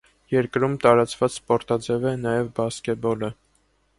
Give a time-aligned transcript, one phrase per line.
[0.35, 3.33] Երկրում տարածված սպորտաձև է նաև բասկետբոլը։